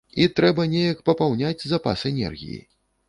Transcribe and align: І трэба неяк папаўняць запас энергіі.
І 0.23 0.27
трэба 0.37 0.63
неяк 0.71 1.03
папаўняць 1.09 1.67
запас 1.75 2.07
энергіі. 2.11 2.59